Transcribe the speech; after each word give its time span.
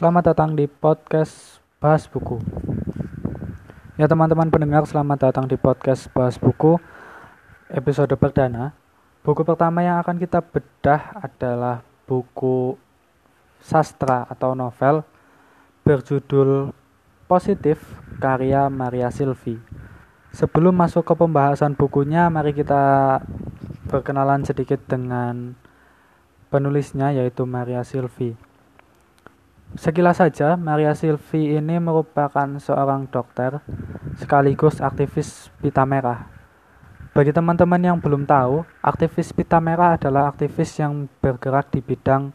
Selamat 0.00 0.32
datang 0.32 0.56
di 0.56 0.64
podcast 0.64 1.60
Bahas 1.76 2.08
Buku. 2.08 2.40
Ya 4.00 4.08
teman-teman 4.08 4.48
pendengar, 4.48 4.88
selamat 4.88 5.28
datang 5.28 5.44
di 5.44 5.60
podcast 5.60 6.08
Bahas 6.16 6.40
Buku 6.40 6.80
episode 7.68 8.08
perdana. 8.16 8.72
Buku 9.20 9.44
pertama 9.44 9.84
yang 9.84 10.00
akan 10.00 10.16
kita 10.16 10.40
bedah 10.40 11.20
adalah 11.20 11.84
buku 12.08 12.80
sastra 13.60 14.24
atau 14.24 14.56
novel 14.56 15.04
berjudul 15.84 16.72
Positif 17.28 17.84
karya 18.24 18.72
Maria 18.72 19.12
Silvi. 19.12 19.60
Sebelum 20.32 20.80
masuk 20.80 21.04
ke 21.04 21.12
pembahasan 21.12 21.76
bukunya, 21.76 22.32
mari 22.32 22.56
kita 22.56 23.20
berkenalan 23.92 24.48
sedikit 24.48 24.80
dengan 24.88 25.60
penulisnya 26.48 27.12
yaitu 27.12 27.44
Maria 27.44 27.84
Silvi. 27.84 28.48
Sekilas 29.78 30.18
saja, 30.18 30.58
Maria 30.58 30.98
Silvi 30.98 31.54
ini 31.54 31.78
merupakan 31.78 32.58
seorang 32.58 33.06
dokter 33.06 33.62
sekaligus 34.18 34.82
aktivis 34.82 35.46
pita 35.62 35.86
merah. 35.86 36.26
Bagi 37.14 37.30
teman-teman 37.30 37.78
yang 37.78 38.02
belum 38.02 38.26
tahu, 38.26 38.66
aktivis 38.82 39.30
pita 39.30 39.62
merah 39.62 39.94
adalah 39.94 40.26
aktivis 40.26 40.74
yang 40.82 41.06
bergerak 41.22 41.70
di 41.70 41.78
bidang 41.86 42.34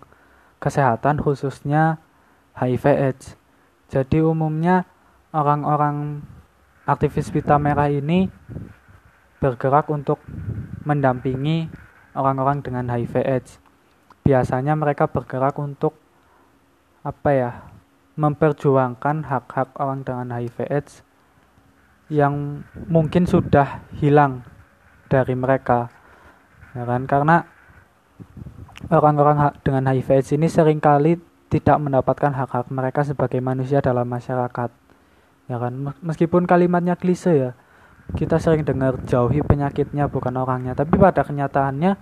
kesehatan 0.63 1.19
khususnya 1.19 1.99
HIV/AIDS. 2.55 3.35
Jadi 3.91 4.23
umumnya 4.23 4.87
orang-orang 5.35 6.23
aktivis 6.87 7.35
pita 7.35 7.59
merah 7.59 7.91
ini 7.91 8.31
bergerak 9.43 9.91
untuk 9.91 10.23
mendampingi 10.87 11.67
orang-orang 12.15 12.63
dengan 12.63 12.87
HIV/AIDS. 12.87 13.59
Biasanya 14.23 14.79
mereka 14.79 15.11
bergerak 15.11 15.59
untuk 15.59 16.04
apa 17.05 17.29
ya 17.29 17.51
memperjuangkan 18.17 19.29
hak-hak 19.29 19.77
orang 19.77 20.01
dengan 20.01 20.33
HIV/AIDS 20.33 21.05
yang 22.09 22.65
mungkin 22.89 23.29
sudah 23.29 23.85
hilang 24.01 24.41
dari 25.05 25.37
mereka, 25.37 25.93
ya 26.73 26.81
kan? 26.85 27.05
Karena 27.05 27.45
orang-orang 28.89 29.53
dengan 29.61 29.85
HIV/AIDS 29.85 30.33
ini 30.33 30.49
sering 30.49 30.81
kali 30.81 31.21
tidak 31.49 31.77
mendapatkan 31.77 32.33
hak-hak 32.33 32.73
mereka 32.73 33.05
sebagai 33.05 33.37
manusia 33.37 33.85
dalam 33.85 34.09
masyarakat, 34.09 34.73
ya 35.45 35.57
kan? 35.61 35.73
Meskipun 36.01 36.49
kalimatnya 36.49 36.97
klise 36.97 37.33
ya, 37.33 37.51
kita 38.17 38.37
sering 38.41 38.65
dengar 38.65 38.97
jauhi 39.05 39.45
penyakitnya 39.45 40.09
bukan 40.09 40.33
orangnya, 40.41 40.73
tapi 40.73 40.97
pada 40.97 41.21
kenyataannya 41.21 41.97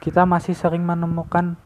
kita 0.00 0.24
masih 0.28 0.54
sering 0.54 0.84
menemukan 0.84 1.58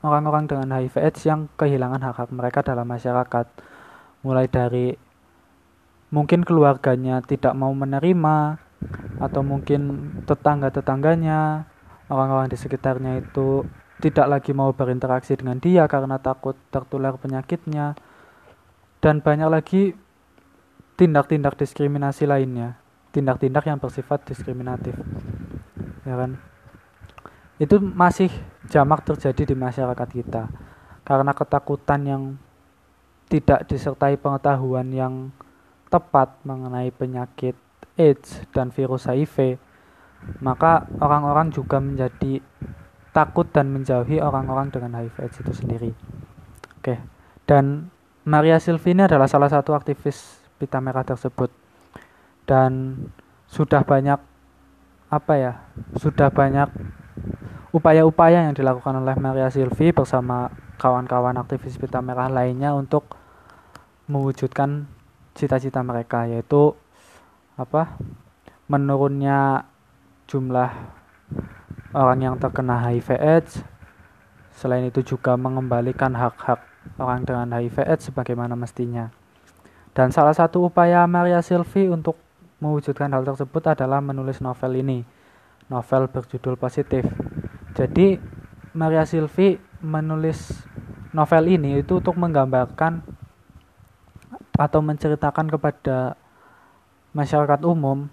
orang-orang 0.00 0.48
dengan 0.48 0.68
HIV 0.72 0.94
AIDS 1.00 1.22
yang 1.28 1.48
kehilangan 1.56 2.00
hak-hak 2.00 2.30
mereka 2.32 2.64
dalam 2.64 2.88
masyarakat. 2.88 3.46
Mulai 4.24 4.46
dari 4.48 4.96
mungkin 6.12 6.44
keluarganya 6.44 7.22
tidak 7.24 7.56
mau 7.56 7.72
menerima 7.72 8.60
atau 9.20 9.42
mungkin 9.44 10.12
tetangga-tetangganya, 10.24 11.68
orang-orang 12.08 12.48
di 12.48 12.56
sekitarnya 12.56 13.20
itu 13.20 13.64
tidak 14.00 14.26
lagi 14.26 14.56
mau 14.56 14.72
berinteraksi 14.72 15.36
dengan 15.36 15.60
dia 15.60 15.84
karena 15.84 16.16
takut 16.16 16.56
tertular 16.72 17.16
penyakitnya. 17.20 17.96
Dan 19.00 19.24
banyak 19.24 19.48
lagi 19.48 19.96
tindak-tindak 21.00 21.56
diskriminasi 21.56 22.28
lainnya, 22.28 22.76
tindak-tindak 23.16 23.64
yang 23.64 23.80
bersifat 23.80 24.24
diskriminatif. 24.28 24.92
Ya 26.04 26.16
kan? 26.16 26.49
Itu 27.60 27.76
masih 27.76 28.32
jamak 28.72 29.04
terjadi 29.04 29.52
di 29.52 29.54
masyarakat 29.54 30.08
kita. 30.08 30.48
Karena 31.04 31.36
ketakutan 31.36 32.00
yang 32.08 32.22
tidak 33.28 33.68
disertai 33.68 34.16
pengetahuan 34.16 34.88
yang 34.90 35.14
tepat 35.92 36.40
mengenai 36.42 36.90
penyakit 36.90 37.54
AIDS 37.94 38.42
dan 38.50 38.72
virus 38.74 39.06
HIV 39.06 39.58
maka 40.38 40.86
orang-orang 41.00 41.48
juga 41.50 41.80
menjadi 41.80 42.44
takut 43.10 43.48
dan 43.50 43.72
menjauhi 43.72 44.20
orang-orang 44.20 44.70
dengan 44.70 45.00
HIV 45.00 45.16
AIDS 45.18 45.36
itu 45.42 45.52
sendiri. 45.54 45.90
Oke 46.78 47.00
dan 47.50 47.90
Maria 48.22 48.62
Silvini 48.62 49.10
adalah 49.10 49.26
salah 49.26 49.50
satu 49.50 49.74
aktivis 49.74 50.38
pita 50.60 50.78
merah 50.78 51.02
tersebut. 51.02 51.50
Dan 52.46 53.02
sudah 53.50 53.82
banyak 53.82 54.22
apa 55.10 55.34
ya 55.34 55.52
sudah 55.98 56.30
banyak 56.30 56.70
upaya-upaya 57.70 58.50
yang 58.50 58.54
dilakukan 58.54 58.98
oleh 58.98 59.14
Maria 59.18 59.46
Silvi 59.50 59.94
bersama 59.94 60.50
kawan-kawan 60.80 61.38
aktivis 61.38 61.78
pita 61.78 62.02
merah 62.02 62.26
lainnya 62.26 62.74
untuk 62.74 63.14
mewujudkan 64.10 64.90
cita-cita 65.38 65.78
mereka 65.86 66.26
yaitu 66.26 66.74
apa 67.54 67.94
menurunnya 68.66 69.70
jumlah 70.26 70.70
orang 71.94 72.18
yang 72.22 72.34
terkena 72.38 72.82
HIV 72.82 73.08
AIDS. 73.18 73.52
Selain 74.50 74.84
itu 74.84 75.00
juga 75.00 75.38
mengembalikan 75.38 76.12
hak-hak 76.12 76.60
orang 76.98 77.22
dengan 77.22 77.54
HIV 77.54 77.86
AIDS 77.86 78.10
sebagaimana 78.10 78.58
mestinya. 78.58 79.14
Dan 79.94 80.10
salah 80.14 80.34
satu 80.34 80.66
upaya 80.70 81.06
Maria 81.06 81.42
Silvi 81.42 81.90
untuk 81.90 82.18
mewujudkan 82.62 83.10
hal 83.10 83.26
tersebut 83.26 83.74
adalah 83.74 83.98
menulis 83.98 84.38
novel 84.38 84.78
ini 84.78 85.19
novel 85.70 86.10
berjudul 86.10 86.58
positif 86.58 87.06
jadi 87.72 88.18
Maria 88.74 89.06
Silvi 89.06 89.56
menulis 89.80 90.66
novel 91.14 91.44
ini 91.50 91.80
itu 91.80 91.98
untuk 91.98 92.14
menggambarkan 92.18 93.02
atau 94.60 94.80
menceritakan 94.84 95.48
kepada 95.48 96.20
masyarakat 97.16 97.60
umum 97.64 98.12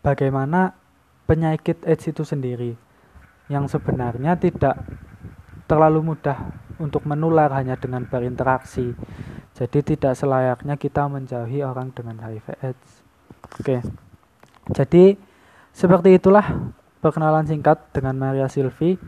bagaimana 0.00 0.78
penyakit 1.26 1.82
AIDS 1.84 2.08
itu 2.08 2.22
sendiri 2.22 2.72
yang 3.50 3.66
sebenarnya 3.66 4.38
tidak 4.38 4.80
terlalu 5.68 6.14
mudah 6.14 6.48
untuk 6.80 7.04
menular 7.04 7.52
hanya 7.52 7.76
dengan 7.76 8.08
berinteraksi. 8.08 8.96
Jadi 9.52 9.82
tidak 9.84 10.14
selayaknya 10.16 10.78
kita 10.80 11.10
menjauhi 11.10 11.60
orang 11.60 11.92
dengan 11.92 12.22
HIV 12.22 12.46
AIDS. 12.62 12.90
Oke. 13.60 13.82
Jadi 14.72 15.18
seperti 15.78 16.18
itulah 16.18 16.74
perkenalan 16.98 17.46
singkat 17.46 17.78
dengan 17.94 18.18
Maria 18.18 18.50
Silvi. 18.50 18.98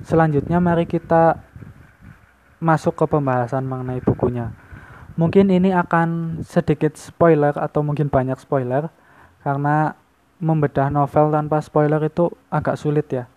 Selanjutnya 0.00 0.64
mari 0.64 0.88
kita 0.88 1.44
masuk 2.56 2.96
ke 2.96 3.04
pembahasan 3.04 3.68
mengenai 3.68 4.00
bukunya. 4.00 4.56
Mungkin 5.20 5.52
ini 5.52 5.76
akan 5.76 6.40
sedikit 6.40 6.96
spoiler 6.96 7.52
atau 7.52 7.84
mungkin 7.84 8.08
banyak 8.08 8.40
spoiler 8.40 8.88
karena 9.44 9.92
membedah 10.40 10.88
novel 10.88 11.32
tanpa 11.32 11.60
spoiler 11.60 12.00
itu 12.00 12.32
agak 12.48 12.80
sulit 12.80 13.12
ya. 13.12 13.28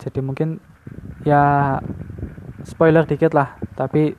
Jadi 0.00 0.24
mungkin 0.24 0.64
ya 1.28 1.76
spoiler 2.64 3.04
dikit 3.04 3.36
lah, 3.36 3.60
tapi 3.76 4.16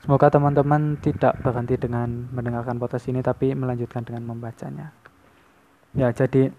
semoga 0.00 0.32
teman-teman 0.32 0.96
tidak 1.04 1.36
berhenti 1.44 1.76
dengan 1.76 2.32
mendengarkan 2.32 2.80
podcast 2.80 3.12
ini 3.12 3.20
tapi 3.20 3.52
melanjutkan 3.52 4.04
dengan 4.04 4.24
membacanya. 4.24 4.92
Ya, 5.94 6.10
jadi 6.10 6.50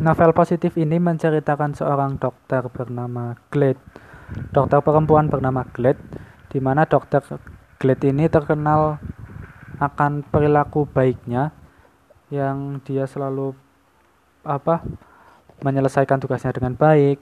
Novel 0.00 0.32
positif 0.32 0.80
ini 0.80 0.96
menceritakan 0.96 1.76
seorang 1.76 2.16
dokter 2.16 2.64
bernama 2.72 3.36
Glad, 3.52 3.76
dokter 4.48 4.80
perempuan 4.80 5.28
bernama 5.28 5.68
Glad, 5.68 6.00
di 6.48 6.64
mana 6.64 6.88
dokter 6.88 7.20
Glad 7.76 8.00
ini 8.00 8.24
terkenal 8.32 8.96
akan 9.76 10.24
perilaku 10.24 10.88
baiknya 10.88 11.52
yang 12.32 12.80
dia 12.88 13.04
selalu 13.04 13.52
apa 14.48 14.80
menyelesaikan 15.60 16.24
tugasnya 16.24 16.56
dengan 16.56 16.72
baik, 16.72 17.20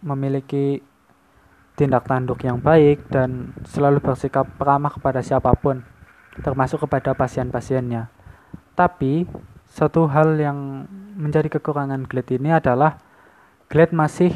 memiliki 0.00 0.80
tindak 1.76 2.08
tanduk 2.08 2.40
yang 2.48 2.64
baik 2.64 3.12
dan 3.12 3.52
selalu 3.68 4.00
bersikap 4.00 4.48
ramah 4.56 4.88
kepada 4.88 5.20
siapa 5.20 5.52
pun, 5.52 5.84
termasuk 6.40 6.88
kepada 6.88 7.12
pasien-pasiennya. 7.12 8.08
Tapi 8.72 9.28
satu 9.68 10.08
hal 10.08 10.40
yang 10.40 10.88
menjadi 11.14 11.48
kekurangan 11.58 12.04
Glad 12.10 12.28
ini 12.34 12.50
adalah 12.50 12.98
Glad 13.70 13.94
masih 13.94 14.34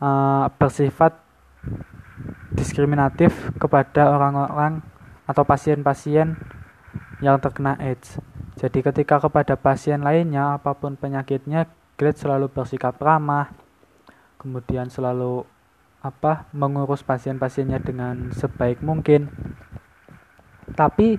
uh, 0.00 0.48
bersifat 0.56 1.18
diskriminatif 2.54 3.34
kepada 3.60 4.08
orang-orang 4.08 4.80
atau 5.26 5.42
pasien-pasien 5.42 6.38
yang 7.20 7.36
terkena 7.42 7.76
AIDS. 7.76 8.16
Jadi 8.56 8.80
ketika 8.80 9.20
kepada 9.20 9.58
pasien 9.58 10.00
lainnya 10.00 10.56
apa 10.56 10.72
pun 10.72 10.96
penyakitnya, 10.96 11.68
Glad 12.00 12.16
selalu 12.16 12.48
bersikap 12.48 12.96
ramah, 12.96 13.52
kemudian 14.40 14.88
selalu 14.88 15.44
apa 16.00 16.46
mengurus 16.54 17.02
pasien-pasiennya 17.02 17.82
dengan 17.82 18.30
sebaik 18.32 18.80
mungkin. 18.80 19.28
Tapi 20.72 21.18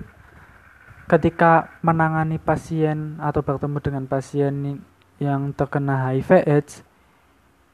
ketika 1.08 1.72
menangani 1.80 2.36
pasien 2.36 3.16
atau 3.18 3.40
bertemu 3.40 3.78
dengan 3.80 4.04
pasien 4.04 4.84
yang 5.18 5.50
terkena 5.56 6.12
HIV 6.12 6.44
AIDS 6.44 6.84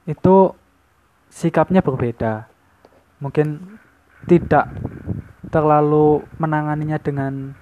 itu 0.07 0.55
sikapnya 1.29 1.83
berbeda. 1.83 2.47
Mungkin 3.19 3.79
tidak 4.31 4.71
terlalu 5.51 6.25
menanganinya 6.41 6.97
dengan 7.03 7.53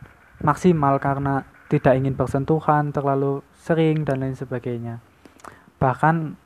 maksimal 0.45 1.01
karena 1.01 1.43
tidak 1.67 1.97
ingin 1.97 2.15
bersentuhan 2.15 2.93
terlalu 2.93 3.41
sering 3.57 4.05
dan 4.05 4.21
lain 4.23 4.37
sebagainya 4.37 5.01
bahkan 5.83 6.39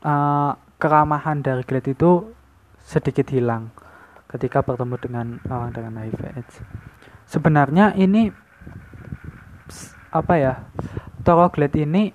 uh, 0.00 0.56
keramahan 0.80 1.44
dari 1.44 1.60
Glad 1.68 1.84
itu 1.92 2.32
sedikit 2.80 3.28
hilang 3.28 3.68
ketika 4.32 4.64
bertemu 4.64 4.96
dengan 4.96 5.26
orang 5.52 5.76
dengan 5.76 6.00
HIV 6.00 6.22
AIDS 6.32 6.54
sebenarnya 7.28 7.92
ini 7.94 8.32
apa 10.08 10.34
ya? 10.40 10.54
Toro 11.22 11.52
Glad 11.52 11.76
ini 11.76 12.08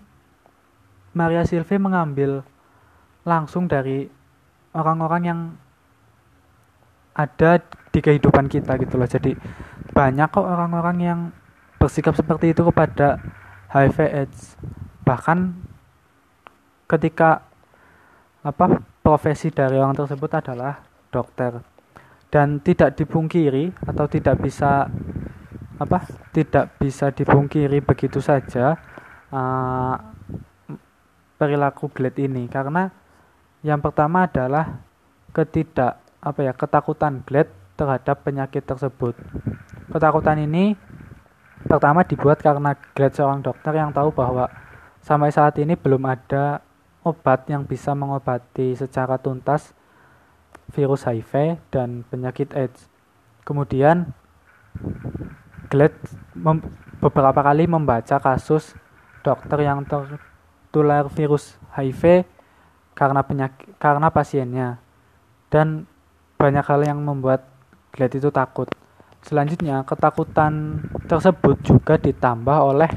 Maria 1.13 1.45
Silvi 1.45 1.77
mengambil 1.77 2.41
langsung 3.23 3.69
dari 3.69 4.09
orang-orang 4.73 5.21
yang 5.21 5.39
ada 7.13 7.61
di 7.93 7.99
kehidupan 8.01 8.49
kita 8.49 8.73
gitu 8.81 8.97
loh. 8.97 9.05
Jadi 9.05 9.37
banyak 9.93 10.27
kok 10.33 10.49
orang-orang 10.49 10.97
yang 10.97 11.19
bersikap 11.77 12.17
seperti 12.17 12.57
itu 12.57 12.65
kepada 12.65 13.21
HIV 13.69 13.97
AIDS 14.01 14.57
bahkan 15.03 15.53
ketika 16.87 17.43
apa 18.41 18.81
profesi 19.03 19.51
dari 19.51 19.75
orang 19.77 19.95
tersebut 19.95 20.31
adalah 20.31 20.79
dokter 21.11 21.59
dan 22.33 22.57
tidak 22.65 22.97
dipungkiri 22.97 23.69
atau 23.85 24.09
tidak 24.09 24.41
bisa 24.41 24.89
apa 25.77 25.97
tidak 26.33 26.73
bisa 26.81 27.13
dipungkiri 27.13 27.77
begitu 27.85 28.17
saja 28.17 28.73
uh, 29.29 29.95
perilaku 31.37 31.93
Glad 31.93 32.17
ini 32.17 32.49
karena 32.49 32.89
yang 33.61 33.77
pertama 33.77 34.25
adalah 34.25 34.81
ketidak 35.29 36.01
apa 36.25 36.39
ya 36.41 36.57
ketakutan 36.57 37.21
Glad 37.21 37.53
terhadap 37.77 38.25
penyakit 38.25 38.65
tersebut. 38.65 39.13
Ketakutan 39.93 40.41
ini 40.41 40.73
pertama 41.69 42.01
dibuat 42.01 42.41
karena 42.41 42.73
Glad 42.97 43.13
seorang 43.13 43.45
dokter 43.45 43.77
yang 43.77 43.93
tahu 43.93 44.09
bahwa 44.09 44.49
sampai 45.05 45.29
saat 45.29 45.53
ini 45.61 45.77
belum 45.77 46.01
ada 46.09 46.65
obat 47.05 47.45
yang 47.45 47.67
bisa 47.67 47.93
mengobati 47.93 48.73
secara 48.73 49.21
tuntas 49.21 49.75
virus 50.71 51.03
HIV 51.03 51.59
dan 51.73 52.07
penyakit 52.07 52.55
AIDS. 52.55 52.87
Kemudian 53.43 54.15
Glad 55.67 55.93
beberapa 57.01 57.41
kali 57.41 57.65
membaca 57.65 58.21
kasus 58.21 58.77
dokter 59.25 59.65
yang 59.65 59.83
tertular 59.83 61.09
virus 61.09 61.57
HIV 61.73 62.29
karena 62.93 63.25
penyakit 63.25 63.73
karena 63.81 64.13
pasiennya 64.13 64.77
dan 65.49 65.89
banyak 66.37 66.65
hal 66.65 66.81
yang 66.85 66.99
membuat 67.01 67.49
Glad 67.93 68.17
itu 68.17 68.33
takut. 68.33 68.65
Selanjutnya, 69.23 69.85
ketakutan 69.85 70.81
tersebut 71.05 71.61
juga 71.61 71.95
ditambah 71.95 72.57
oleh 72.73 72.91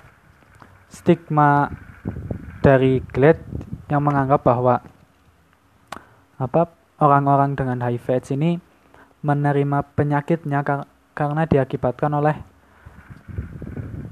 stigma 0.89 1.71
dari 2.65 2.99
Glad 3.13 3.39
yang 3.93 4.03
menganggap 4.03 4.43
bahwa 4.43 4.83
apa 6.37 6.69
orang-orang 7.01 7.59
dengan 7.59 7.83
HIV 7.85 8.05
AIDS 8.09 8.31
ini 8.33 8.61
menerima 9.21 9.85
penyakitnya 9.97 10.63
kar 10.63 10.89
karena 11.17 11.49
diakibatkan 11.49 12.13
oleh 12.13 12.37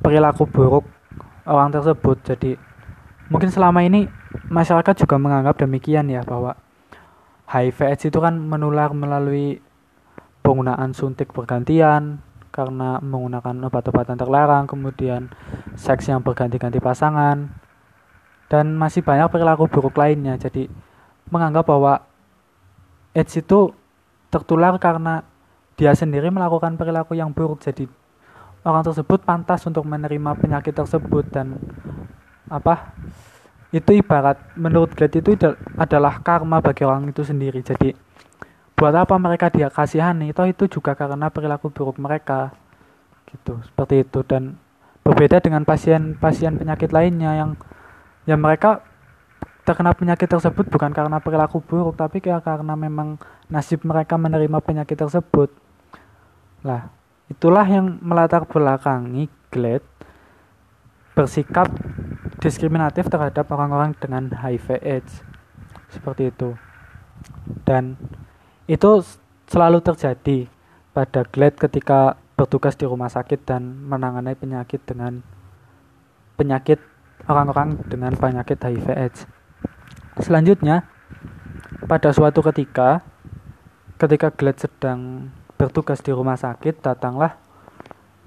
perilaku 0.01 0.49
buruk 0.49 0.85
orang 1.45 1.73
tersebut. 1.73 2.17
Jadi 2.25 2.57
mungkin 3.29 3.53
selama 3.53 3.85
ini 3.85 4.09
masyarakat 4.49 5.05
juga 5.05 5.17
menganggap 5.21 5.61
demikian 5.61 6.09
ya 6.09 6.25
bahwa 6.25 6.57
HIV 7.49 7.79
AIDS 7.93 8.05
itu 8.09 8.19
kan 8.21 8.37
menular 8.41 8.93
melalui 8.97 9.61
penggunaan 10.41 10.97
suntik 10.97 11.33
bergantian 11.33 12.25
karena 12.55 13.03
menggunakan 13.03 13.67
obat-obatan 13.67 14.15
terlarang, 14.15 14.65
kemudian 14.71 15.27
seks 15.75 16.07
yang 16.07 16.23
berganti-ganti 16.23 16.79
pasangan, 16.79 17.51
dan 18.47 18.79
masih 18.79 19.03
banyak 19.03 19.27
perilaku 19.27 19.67
buruk 19.67 19.99
lainnya. 19.99 20.39
Jadi 20.39 20.71
menganggap 21.35 21.67
bahwa 21.67 22.07
AIDS 23.15 23.39
itu 23.39 23.71
tertular 24.29 24.75
karena 24.83 25.23
dia 25.79 25.95
sendiri 25.95 26.31
melakukan 26.31 26.75
perilaku 26.75 27.15
yang 27.15 27.31
buruk. 27.31 27.63
Jadi 27.63 27.87
orang 28.67 28.83
tersebut 28.83 29.23
pantas 29.23 29.63
untuk 29.67 29.87
menerima 29.87 30.35
penyakit 30.39 30.75
tersebut 30.75 31.25
dan 31.31 31.59
apa 32.51 32.95
itu 33.75 33.91
ibarat 33.99 34.39
menurut 34.55 34.95
Glad 34.95 35.15
itu 35.19 35.35
adalah 35.75 36.23
karma 36.23 36.63
bagi 36.63 36.87
orang 36.87 37.11
itu 37.11 37.27
sendiri. 37.27 37.63
Jadi 37.63 37.95
buat 38.75 38.95
apa 38.95 39.15
mereka 39.19 39.51
dia 39.51 39.71
kasihani? 39.71 40.31
Itu 40.31 40.47
itu 40.47 40.79
juga 40.79 40.95
karena 40.95 41.31
perilaku 41.31 41.71
buruk 41.71 41.99
mereka. 41.99 42.55
Gitu 43.31 43.59
seperti 43.67 44.07
itu. 44.07 44.23
Dan 44.23 44.59
berbeda 45.03 45.43
dengan 45.43 45.67
pasien-pasien 45.67 46.59
penyakit 46.59 46.91
lainnya 46.95 47.35
yang 47.35 47.51
yang 48.31 48.41
mereka 48.41 48.83
terkena 49.65 49.97
penyakit 49.97 50.29
tersebut 50.29 50.69
bukan 50.69 50.93
karena 50.93 51.17
perilaku 51.25 51.65
buruk 51.65 51.97
tapi 51.97 52.21
karena 52.21 52.77
memang 52.77 53.17
nasib 53.49 53.81
mereka 53.83 54.21
menerima 54.21 54.61
penyakit 54.61 55.01
tersebut. 55.01 55.49
Lah 56.61 56.93
itulah 57.33 57.65
yang 57.65 57.97
melatar 58.05 58.45
belakangi 58.45 59.33
Glad 59.49 59.81
bersikap 61.17 61.73
diskriminatif 62.45 63.09
terhadap 63.09 63.49
orang-orang 63.49 63.97
dengan 63.97 64.29
HIV 64.29 64.85
AIDS. 64.85 65.25
Seperti 65.89 66.29
itu. 66.29 66.53
Dan 67.65 67.97
itu 68.69 69.01
selalu 69.49 69.81
terjadi 69.81 70.45
pada 70.93 71.25
Glad 71.25 71.57
ketika 71.57 72.21
bertugas 72.37 72.77
di 72.77 72.85
rumah 72.85 73.09
sakit 73.09 73.47
dan 73.49 73.65
menangani 73.65 74.35
penyakit 74.37 74.83
dengan 74.85 75.23
penyakit 76.35 76.83
orang-orang 77.31 77.79
dengan 77.87 78.13
penyakit 78.19 78.59
HIV 78.59 78.89
AIDS 78.91 79.21
selanjutnya 80.21 80.87
pada 81.85 82.15
suatu 82.15 82.41
ketika 82.41 83.03
ketika 83.99 84.31
Glad 84.35 84.59
sedang 84.59 85.31
bertugas 85.55 86.03
di 86.03 86.11
rumah 86.11 86.35
sakit 86.35 86.83
datanglah 86.83 87.39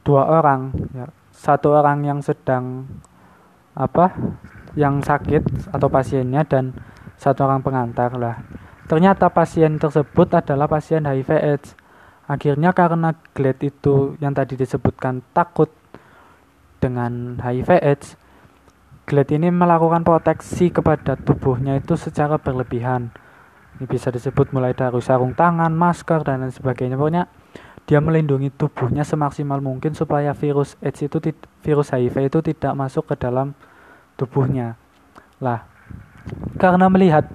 dua 0.07 0.23
orang 0.39 0.71
ya, 0.95 1.11
satu 1.35 1.75
orang 1.75 2.07
yang 2.07 2.19
sedang 2.23 2.87
apa 3.75 4.15
yang 4.73 5.03
sakit 5.03 5.69
atau 5.75 5.87
pasiennya 5.91 6.47
dan 6.47 6.73
satu 7.19 7.45
orang 7.45 7.61
pengantar 7.61 8.13
lah. 8.15 8.39
Ternyata 8.87 9.27
pasien 9.27 9.75
tersebut 9.75 10.31
adalah 10.31 10.69
pasien 10.71 11.03
HIV 11.03 11.29
AIDS. 11.43 11.69
Akhirnya 12.27 12.71
karena 12.71 13.15
Glad 13.35 13.59
itu 13.63 14.15
yang 14.23 14.31
tadi 14.31 14.55
disebutkan 14.55 15.19
takut 15.35 15.67
dengan 16.79 17.35
HIV 17.41 17.69
Glad 19.07 19.31
ini 19.31 19.47
melakukan 19.47 20.03
proteksi 20.03 20.67
kepada 20.67 21.15
tubuhnya 21.15 21.79
itu 21.79 21.95
secara 21.95 22.35
berlebihan 22.35 23.15
ini 23.77 23.85
bisa 23.85 24.09
disebut 24.09 24.49
mulai 24.57 24.73
dari 24.73 24.97
sarung 25.05 25.37
tangan, 25.37 25.69
masker, 25.69 26.25
dan 26.25 26.41
lain 26.41 26.49
sebagainya. 26.49 26.97
Pokoknya 26.97 27.29
dia 27.85 28.01
melindungi 28.01 28.49
tubuhnya 28.49 29.05
semaksimal 29.05 29.61
mungkin 29.61 29.93
supaya 29.93 30.33
virus 30.33 30.73
AIDS 30.81 31.05
itu 31.05 31.21
virus 31.61 31.93
HIV 31.93 32.33
itu 32.33 32.39
tidak 32.41 32.73
masuk 32.73 33.05
ke 33.05 33.15
dalam 33.21 33.53
tubuhnya. 34.17 34.81
Lah, 35.37 35.69
karena 36.57 36.89
melihat 36.89 37.29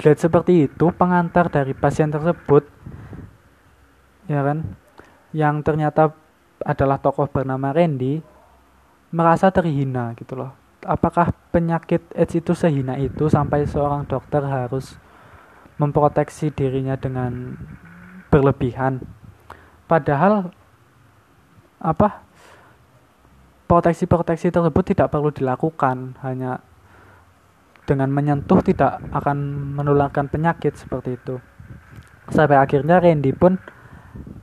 glad 0.00 0.16
seperti 0.16 0.64
itu, 0.64 0.88
pengantar 0.96 1.52
dari 1.52 1.76
pasien 1.76 2.08
tersebut 2.08 2.64
ya 4.32 4.40
kan 4.40 4.64
yang 5.36 5.60
ternyata 5.60 6.16
adalah 6.64 6.96
tokoh 6.96 7.28
bernama 7.28 7.68
Randy 7.68 8.31
merasa 9.12 9.52
terhina 9.52 10.16
gitu 10.16 10.34
loh. 10.34 10.50
Apakah 10.82 11.30
penyakit 11.54 12.02
AIDS 12.16 12.34
itu 12.34 12.56
sehina 12.58 12.98
itu 12.98 13.30
sampai 13.30 13.68
seorang 13.68 14.02
dokter 14.08 14.42
harus 14.42 14.98
memproteksi 15.78 16.50
dirinya 16.50 16.98
dengan 16.98 17.54
berlebihan? 18.32 19.04
Padahal 19.86 20.50
apa 21.78 22.24
proteksi-proteksi 23.70 24.50
tersebut 24.50 24.96
tidak 24.96 25.12
perlu 25.14 25.30
dilakukan 25.30 26.18
hanya 26.24 26.64
dengan 27.86 28.10
menyentuh 28.10 28.62
tidak 28.64 28.98
akan 29.12 29.38
menularkan 29.76 30.26
penyakit 30.26 30.74
seperti 30.74 31.14
itu. 31.20 31.38
Sampai 32.32 32.58
akhirnya 32.58 32.98
Randy 32.98 33.34
pun 33.34 33.58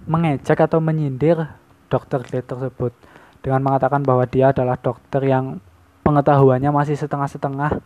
mengejek 0.07 0.59
atau 0.59 0.79
menyindir 0.83 1.51
dokter 1.89 2.21
Glade 2.21 2.47
tersebut 2.47 2.93
dengan 3.39 3.63
mengatakan 3.63 4.03
bahwa 4.03 4.27
dia 4.27 4.51
adalah 4.51 4.75
dokter 4.75 5.23
yang 5.23 5.63
pengetahuannya 6.03 6.71
masih 6.71 6.99
setengah-setengah 6.99 7.79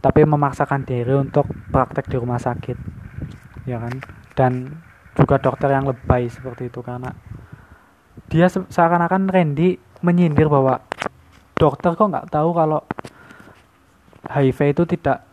tapi 0.00 0.20
memaksakan 0.28 0.84
diri 0.84 1.16
untuk 1.16 1.48
praktek 1.72 2.12
di 2.12 2.16
rumah 2.20 2.36
sakit 2.36 2.76
ya 3.64 3.80
kan 3.80 3.94
dan 4.36 4.52
juga 5.16 5.40
dokter 5.40 5.72
yang 5.72 5.88
lebay 5.88 6.28
seperti 6.28 6.68
itu 6.68 6.84
karena 6.84 7.16
dia 8.28 8.48
seakan-akan 8.48 9.30
Randy 9.30 9.80
menyindir 10.04 10.48
bahwa 10.52 10.84
dokter 11.56 11.96
kok 11.96 12.08
nggak 12.10 12.28
tahu 12.28 12.50
kalau 12.52 12.80
HIV 14.28 14.76
itu 14.76 14.82
tidak 14.96 15.24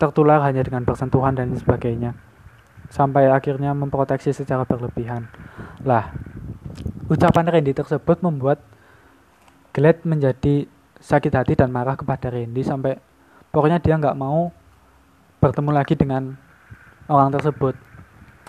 tertular 0.00 0.40
hanya 0.44 0.64
dengan 0.64 0.84
bersentuhan 0.84 1.36
dan 1.36 1.52
sebagainya 1.56 2.16
sampai 2.90 3.30
akhirnya 3.30 3.70
memproteksi 3.70 4.34
secara 4.34 4.66
berlebihan. 4.66 5.30
Lah, 5.86 6.10
ucapan 7.06 7.46
Randy 7.46 7.70
tersebut 7.70 8.18
membuat 8.20 8.58
Glad 9.70 10.02
menjadi 10.02 10.66
sakit 11.00 11.32
hati 11.32 11.54
dan 11.56 11.70
marah 11.72 11.96
kepada 11.96 12.28
Randy 12.28 12.60
sampai 12.60 12.98
pokoknya 13.54 13.78
dia 13.80 13.96
nggak 13.96 14.18
mau 14.18 14.50
bertemu 15.40 15.70
lagi 15.72 15.94
dengan 15.96 16.36
orang 17.08 17.32
tersebut. 17.32 17.74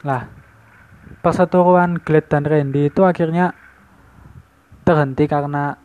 Lah, 0.03 0.27
perseteruan 1.21 2.01
Glad 2.01 2.25
dan 2.27 2.43
Randy 2.43 2.89
itu 2.91 3.01
akhirnya 3.05 3.53
terhenti 4.83 5.29
karena 5.29 5.77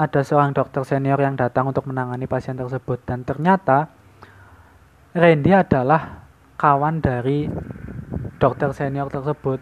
ada 0.00 0.20
seorang 0.24 0.56
dokter 0.56 0.80
senior 0.88 1.20
yang 1.20 1.36
datang 1.36 1.68
untuk 1.68 1.84
menangani 1.84 2.24
pasien 2.24 2.56
tersebut 2.56 3.04
dan 3.04 3.20
ternyata 3.20 3.92
Randy 5.12 5.52
adalah 5.52 6.24
kawan 6.56 7.04
dari 7.04 7.44
dokter 8.40 8.72
senior 8.72 9.12
tersebut 9.12 9.60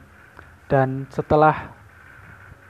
dan 0.71 1.11
setelah 1.11 1.75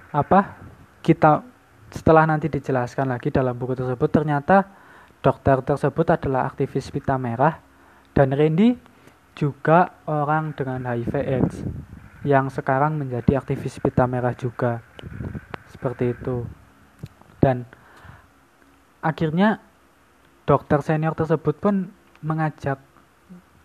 apa 0.09 0.57
kita 1.05 1.45
setelah 1.93 2.29
nanti 2.29 2.53
dijelaskan 2.53 3.09
lagi 3.09 3.33
dalam 3.33 3.57
buku 3.57 3.73
tersebut 3.77 4.11
ternyata 4.13 4.69
dokter 5.25 5.61
tersebut 5.65 6.07
adalah 6.15 6.47
aktivis 6.49 6.93
pita 6.93 7.17
merah 7.17 7.59
dan 8.13 8.35
Randy 8.35 8.77
juga 9.39 10.03
orang 10.11 10.53
dengan 10.59 10.83
HIV 10.83 11.15
AIDS 11.15 11.57
yang 12.27 12.51
sekarang 12.51 12.99
menjadi 12.99 13.39
aktivis 13.39 13.79
pita 13.79 14.05
merah 14.11 14.35
juga. 14.35 14.83
Seperti 15.71 16.11
itu. 16.11 16.43
Dan 17.39 17.63
akhirnya 18.99 19.63
dokter 20.43 20.83
senior 20.83 21.15
tersebut 21.15 21.55
pun 21.63 21.95
mengajak 22.19 22.83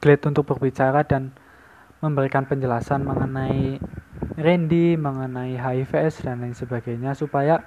Glad 0.04 0.20
untuk 0.28 0.44
berbicara 0.44 1.08
dan 1.08 1.32
memberikan 2.04 2.44
penjelasan 2.44 3.08
mengenai 3.08 3.80
Randy, 4.36 5.00
mengenai 5.00 5.56
HIVS 5.56 6.28
dan 6.28 6.44
lain 6.44 6.52
sebagainya 6.52 7.16
supaya 7.16 7.64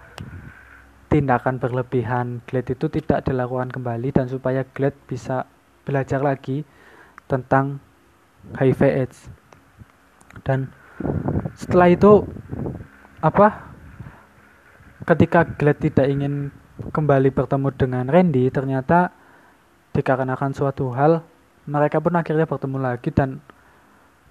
tindakan 1.17 1.57
berlebihan 1.57 2.45
Glad 2.45 2.69
itu 2.69 2.93
tidak 2.93 3.25
dilakukan 3.25 3.73
kembali 3.73 4.13
dan 4.13 4.29
supaya 4.29 4.69
Glad 4.77 4.93
bisa 5.09 5.49
belajar 5.89 6.21
lagi 6.21 6.69
tentang 7.25 7.81
HIV 8.53 8.81
AIDS. 8.85 9.19
Dan 10.45 10.69
setelah 11.57 11.89
itu 11.89 12.29
apa 13.25 13.73
ketika 15.09 15.49
Glad 15.57 15.81
tidak 15.81 16.07
ingin 16.13 16.53
kembali 16.93 17.33
bertemu 17.33 17.73
dengan 17.73 18.05
Randy, 18.13 18.53
ternyata 18.53 19.17
dikarenakan 19.97 20.53
suatu 20.53 20.93
hal 20.93 21.25
mereka 21.65 21.97
pun 21.99 22.13
akhirnya 22.13 22.45
bertemu 22.45 22.79
lagi 22.79 23.09
dan 23.09 23.41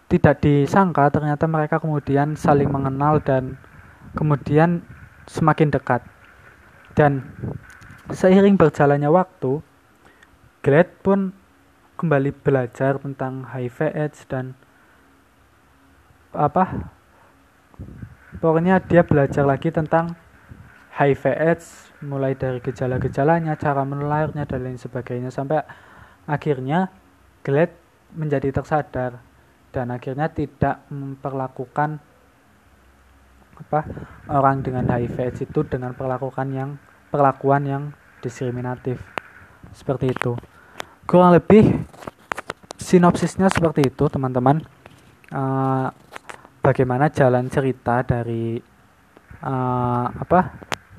tidak 0.06 0.46
disangka 0.46 1.10
ternyata 1.10 1.50
mereka 1.50 1.82
kemudian 1.82 2.38
saling 2.38 2.70
mengenal 2.70 3.18
dan 3.26 3.58
kemudian 4.14 4.86
semakin 5.26 5.74
dekat. 5.74 6.06
Dan 6.96 7.28
seiring 8.08 8.56
berjalannya 8.56 9.12
waktu, 9.12 9.60
Glad 10.64 10.90
pun 11.06 11.36
kembali 12.00 12.32
belajar 12.42 12.98
tentang 12.98 13.46
HIV 13.46 13.94
AIDS 13.94 14.26
dan 14.26 14.58
apa 16.36 16.92
pokoknya 18.44 18.84
dia 18.84 19.06
belajar 19.08 19.48
lagi 19.48 19.72
tentang 19.72 20.18
HIV 20.96 21.24
AIDS 21.36 21.92
mulai 22.02 22.34
dari 22.40 22.64
gejala-gejalanya, 22.64 23.60
cara 23.60 23.84
menularnya 23.84 24.48
dan 24.48 24.64
lain 24.64 24.80
sebagainya 24.80 25.30
sampai 25.30 25.62
akhirnya 26.26 26.90
Glad 27.44 27.76
menjadi 28.16 28.56
tersadar 28.56 29.20
dan 29.76 29.92
akhirnya 29.92 30.32
tidak 30.32 30.88
memperlakukan 30.88 32.00
apa 33.56 33.88
orang 34.28 34.62
dengan 34.62 34.84
HIV 34.86 35.16
AIDS 35.20 35.40
itu 35.48 35.64
dengan 35.64 35.96
perlakukan 35.96 36.48
yang 36.52 36.70
perlakuan 37.10 37.64
yang 37.64 37.84
diskriminatif. 38.20 39.00
Seperti 39.72 40.12
itu. 40.12 40.36
Kurang 41.06 41.36
lebih 41.36 41.86
sinopsisnya 42.76 43.48
seperti 43.50 43.88
itu 43.88 44.06
teman-teman. 44.12 44.62
Uh, 45.34 45.90
bagaimana 46.62 47.10
jalan 47.10 47.50
cerita 47.50 48.06
dari 48.06 48.62
uh, 49.42 50.06
apa 50.10 50.40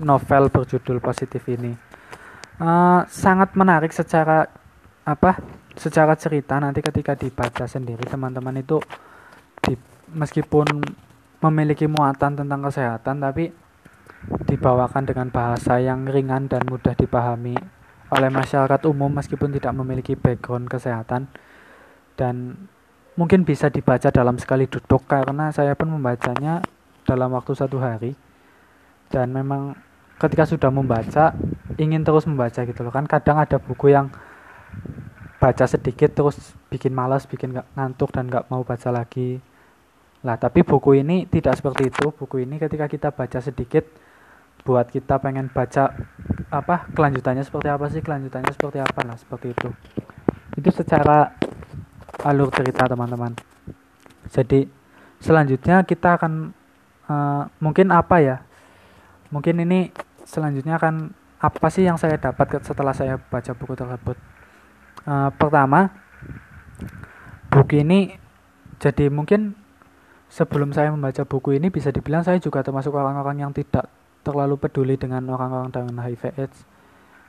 novel 0.02 0.50
berjudul 0.50 1.02
positif 1.02 1.46
ini. 1.50 1.72
Uh, 2.56 3.04
sangat 3.10 3.52
menarik 3.52 3.92
secara 3.92 4.48
apa 5.04 5.38
secara 5.76 6.16
cerita. 6.16 6.56
Nanti 6.58 6.80
ketika 6.80 7.14
dibaca 7.14 7.68
sendiri 7.68 8.02
teman-teman 8.08 8.60
itu 8.60 8.80
di, 9.62 9.76
meskipun 10.10 10.66
memiliki 11.44 11.84
muatan 11.84 12.38
tentang 12.38 12.60
kesehatan 12.64 13.20
tapi 13.20 13.52
dibawakan 14.48 15.04
dengan 15.06 15.28
bahasa 15.30 15.78
yang 15.78 16.08
ringan 16.08 16.48
dan 16.50 16.64
mudah 16.66 16.96
dipahami 16.96 17.54
oleh 18.10 18.30
masyarakat 18.30 18.80
umum 18.86 19.10
meskipun 19.10 19.50
tidak 19.54 19.72
memiliki 19.74 20.14
background 20.14 20.70
kesehatan. 20.70 21.26
Dan 22.16 22.56
mungkin 23.18 23.44
bisa 23.44 23.68
dibaca 23.68 24.08
dalam 24.08 24.40
sekali 24.40 24.70
duduk 24.70 25.04
karena 25.10 25.50
saya 25.52 25.76
pun 25.76 25.90
membacanya 25.90 26.62
dalam 27.04 27.34
waktu 27.34 27.52
satu 27.52 27.76
hari. 27.82 28.14
Dan 29.10 29.34
memang 29.34 29.76
ketika 30.16 30.48
sudah 30.48 30.70
membaca 30.72 31.34
ingin 31.76 32.02
terus 32.06 32.24
membaca 32.24 32.62
gitu 32.62 32.80
loh. 32.82 32.94
Kan 32.94 33.10
kadang 33.10 33.42
ada 33.42 33.58
buku 33.58 33.92
yang 33.92 34.10
baca 35.36 35.68
sedikit 35.68 36.16
terus 36.16 36.56
bikin 36.72 36.96
malas 36.96 37.28
bikin 37.28 37.52
ngantuk 37.76 38.08
dan 38.08 38.24
nggak 38.26 38.48
mau 38.48 38.64
baca 38.64 38.88
lagi 38.88 39.44
lah 40.26 40.42
tapi 40.42 40.66
buku 40.66 40.98
ini 40.98 41.30
tidak 41.30 41.54
seperti 41.62 41.94
itu. 41.94 42.10
Buku 42.10 42.42
ini 42.42 42.58
ketika 42.58 42.90
kita 42.90 43.14
baca 43.14 43.38
sedikit 43.38 43.86
buat 44.66 44.90
kita 44.90 45.22
pengen 45.22 45.46
baca 45.46 45.94
apa 46.50 46.90
kelanjutannya 46.90 47.46
seperti 47.46 47.70
apa 47.70 47.86
sih 47.86 48.02
kelanjutannya 48.02 48.50
seperti 48.50 48.82
apa 48.82 49.00
lah 49.06 49.14
seperti 49.14 49.54
itu. 49.54 49.70
Itu 50.58 50.74
secara 50.74 51.30
alur 52.26 52.50
cerita 52.50 52.90
teman-teman. 52.90 53.38
Jadi 54.26 54.66
selanjutnya 55.22 55.86
kita 55.86 56.18
akan 56.18 56.50
uh, 57.06 57.46
mungkin 57.62 57.94
apa 57.94 58.18
ya? 58.18 58.36
Mungkin 59.30 59.62
ini 59.62 59.94
selanjutnya 60.26 60.82
akan 60.82 61.14
apa 61.38 61.66
sih 61.70 61.86
yang 61.86 61.94
saya 61.94 62.18
dapat 62.18 62.58
setelah 62.66 62.90
saya 62.90 63.14
baca 63.22 63.54
buku 63.54 63.78
tersebut. 63.78 64.18
Uh, 65.06 65.30
pertama 65.38 65.94
buku 67.54 67.86
ini 67.86 68.18
jadi 68.82 69.06
mungkin 69.06 69.54
sebelum 70.26 70.74
saya 70.74 70.90
membaca 70.90 71.22
buku 71.22 71.56
ini 71.56 71.70
bisa 71.70 71.94
dibilang 71.94 72.26
saya 72.26 72.42
juga 72.42 72.62
termasuk 72.62 72.92
orang-orang 72.94 73.46
yang 73.46 73.52
tidak 73.54 73.86
terlalu 74.26 74.58
peduli 74.58 74.98
dengan 74.98 75.22
orang-orang 75.30 75.70
dengan 75.70 76.02
HIV 76.02 76.22
AIDS. 76.34 76.58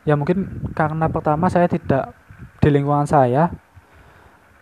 Ya 0.07 0.17
mungkin 0.17 0.71
karena 0.73 1.05
pertama 1.11 1.51
saya 1.51 1.69
tidak 1.69 2.15
di 2.63 2.69
lingkungan 2.73 3.05
saya 3.05 3.53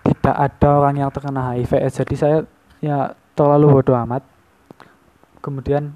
tidak 0.06 0.36
ada 0.36 0.68
orang 0.84 0.96
yang 1.00 1.10
terkena 1.10 1.56
HIV 1.56 1.72
AIDS. 1.80 1.98
Jadi 2.01 2.15
saya 2.15 2.38
ya 2.84 3.15
terlalu 3.34 3.80
bodoh 3.80 3.98
amat. 4.06 4.22
Kemudian 5.42 5.94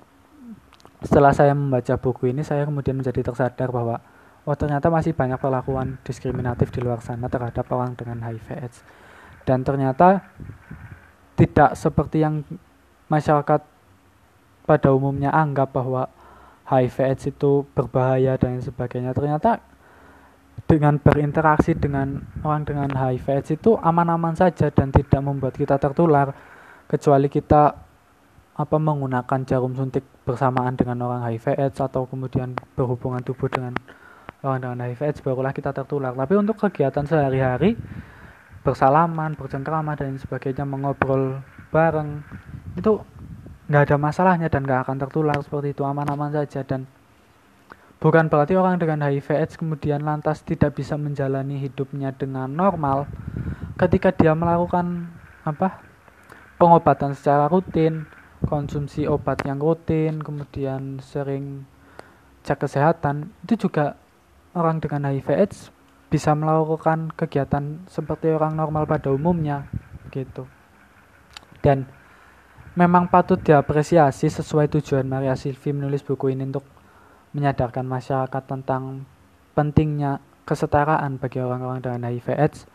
setelah 1.01 1.31
saya 1.31 1.55
membaca 1.55 1.95
buku 1.95 2.29
ini, 2.29 2.43
saya 2.43 2.67
kemudian 2.67 2.99
menjadi 2.99 3.23
tersadar 3.31 3.71
bahwa 3.71 4.03
oh 4.43 4.55
ternyata 4.55 4.91
masih 4.91 5.15
banyak 5.15 5.39
perlakuan 5.39 5.95
diskriminatif 6.03 6.69
di 6.75 6.83
luar 6.83 6.99
sana 6.99 7.31
terhadap 7.31 7.65
orang 7.71 7.95
dengan 7.95 8.19
HIV/AIDS. 8.19 8.83
Dan 9.47 9.63
ternyata 9.63 10.29
tidak 11.39 11.79
seperti 11.79 12.19
yang 12.19 12.43
masyarakat 13.07 13.63
pada 14.67 14.89
umumnya 14.91 15.31
anggap 15.31 15.71
bahwa 15.71 16.11
HIV/AIDS 16.67 17.31
itu 17.31 17.63
berbahaya 17.71 18.35
dan 18.35 18.59
sebagainya. 18.59 19.15
Ternyata 19.15 19.63
dengan 20.67 20.99
berinteraksi 20.99 21.73
dengan 21.73 22.21
orang 22.43 22.67
dengan 22.67 22.91
HIV/AIDS 22.91 23.55
itu 23.55 23.79
aman-aman 23.79 24.35
saja 24.35 24.67
dan 24.69 24.91
tidak 24.91 25.23
membuat 25.23 25.55
kita 25.55 25.79
tertular 25.79 26.35
kecuali 26.91 27.31
kita 27.31 27.73
apa 28.59 28.75
menggunakan 28.75 29.39
jarum 29.47 29.71
suntik 29.71 30.03
bersamaan 30.27 30.75
dengan 30.75 30.99
orang 31.07 31.23
HIV 31.23 31.55
AIDS 31.55 31.79
atau 31.79 32.03
kemudian 32.03 32.51
berhubungan 32.75 33.23
tubuh 33.23 33.47
dengan 33.47 33.71
orang 34.43 34.59
dengan 34.59 34.77
HIV 34.83 34.99
AIDS 35.07 35.19
barulah 35.23 35.55
kita 35.55 35.71
tertular. 35.71 36.11
Tapi 36.11 36.33
untuk 36.35 36.59
kegiatan 36.59 37.07
sehari-hari 37.07 37.79
bersalaman, 38.63 39.35
bercengkrama 39.39 39.95
dan 39.95 40.19
sebagainya 40.19 40.67
mengobrol 40.67 41.39
bareng 41.69 42.23
itu 42.75 42.99
nggak 43.69 43.83
ada 43.89 43.97
masalahnya 44.01 44.47
dan 44.49 44.65
nggak 44.65 44.87
akan 44.87 44.97
tertular 44.97 45.37
seperti 45.39 45.77
itu 45.77 45.83
aman-aman 45.85 46.33
saja. 46.33 46.65
Dan 46.65 46.89
bukan 48.01 48.27
berarti 48.27 48.57
orang 48.57 48.81
dengan 48.81 49.05
HIV 49.05 49.27
AIDS 49.35 49.55
kemudian 49.55 50.03
lantas 50.03 50.43
tidak 50.43 50.75
bisa 50.75 50.99
menjalani 50.99 51.61
hidupnya 51.61 52.11
dengan 52.11 52.49
normal 52.51 53.07
ketika 53.79 54.11
dia 54.11 54.35
melakukan 54.35 55.07
apa 55.47 55.79
pengobatan 56.59 57.15
secara 57.15 57.47
rutin 57.47 58.09
konsumsi 58.45 59.03
obat 59.03 59.43
yang 59.43 59.59
rutin, 59.59 60.23
kemudian 60.23 61.03
sering 61.03 61.67
cek 62.47 62.63
kesehatan, 62.63 63.35
itu 63.43 63.67
juga 63.67 63.99
orang 64.55 64.79
dengan 64.79 65.11
HIV 65.11 65.27
AIDS 65.35 65.59
bisa 66.09 66.33
melakukan 66.33 67.13
kegiatan 67.13 67.85
seperti 67.85 68.33
orang 68.33 68.57
normal 68.57 68.89
pada 68.89 69.13
umumnya 69.13 69.69
gitu. 70.09 70.49
dan 71.61 71.85
memang 72.73 73.11
patut 73.11 73.37
diapresiasi 73.37 74.25
sesuai 74.29 74.73
tujuan 74.73 75.05
Maria 75.05 75.37
Silvi 75.37 75.69
menulis 75.69 76.01
buku 76.01 76.33
ini 76.33 76.49
untuk 76.49 76.65
menyadarkan 77.37 77.85
masyarakat 77.85 78.43
tentang 78.49 79.05
pentingnya 79.53 80.17
kesetaraan 80.49 81.21
bagi 81.21 81.43
orang-orang 81.43 81.83
dengan 81.83 82.09
HIV 82.09 82.27
AIDS 82.33 82.65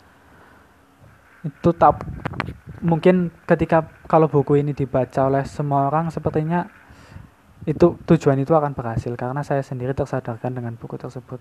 itu 1.44 1.70
tak 1.76 2.00
mungkin 2.80 3.34
ketika 3.44 3.88
kalau 4.08 4.28
buku 4.28 4.60
ini 4.60 4.72
dibaca 4.72 5.26
oleh 5.26 5.44
semua 5.44 5.88
orang 5.88 6.08
sepertinya 6.08 6.64
itu 7.64 7.96
tujuan 8.04 8.36
itu 8.40 8.52
akan 8.52 8.76
berhasil 8.76 9.12
karena 9.16 9.40
saya 9.40 9.64
sendiri 9.64 9.96
tersadarkan 9.96 10.52
dengan 10.52 10.76
buku 10.76 11.00
tersebut. 11.00 11.40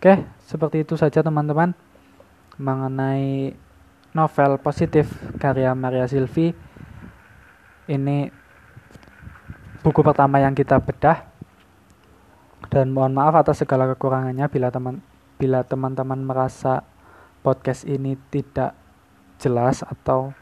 Oke, 0.00 0.16
seperti 0.48 0.80
itu 0.80 0.96
saja 0.96 1.20
teman-teman 1.20 1.76
mengenai 2.56 3.52
novel 4.16 4.56
positif 4.56 5.12
karya 5.36 5.76
Maria 5.76 6.08
Silvi. 6.08 6.56
Ini 7.84 8.32
buku 9.84 10.00
pertama 10.00 10.40
yang 10.40 10.56
kita 10.56 10.80
bedah 10.80 11.20
dan 12.72 12.96
mohon 12.96 13.12
maaf 13.12 13.44
atas 13.44 13.60
segala 13.60 13.92
kekurangannya 13.92 14.48
bila 14.48 14.72
teman 14.72 15.04
bila 15.36 15.68
teman-teman 15.68 16.24
merasa 16.24 16.80
podcast 17.44 17.84
ini 17.84 18.16
tidak 18.32 18.72
jelas 19.36 19.84
atau 19.84 20.32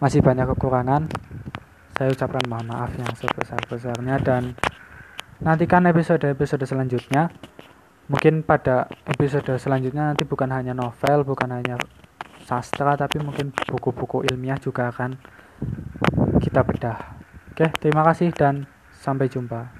masih 0.00 0.24
banyak 0.24 0.48
kekurangan 0.56 1.12
saya 2.00 2.16
ucapkan 2.16 2.48
mohon 2.48 2.64
maaf 2.64 2.96
yang 2.96 3.12
sebesar-besarnya 3.12 4.24
dan 4.24 4.56
nantikan 5.44 5.84
episode-episode 5.84 6.64
selanjutnya 6.64 7.28
mungkin 8.10 8.42
pada 8.42 8.90
episode 9.06 9.46
selanjutnya 9.58 10.14
nanti 10.14 10.26
bukan 10.26 10.50
hanya 10.50 10.74
novel 10.74 11.22
bukan 11.22 11.50
hanya 11.54 11.78
sastra 12.42 12.98
tapi 12.98 13.22
mungkin 13.22 13.54
buku-buku 13.70 14.26
ilmiah 14.26 14.58
juga 14.58 14.90
akan 14.90 15.14
kita 16.42 16.66
bedah. 16.66 16.98
Oke 17.54 17.70
terima 17.78 18.02
kasih 18.02 18.34
dan 18.34 18.66
sampai 18.90 19.30
jumpa 19.30 19.70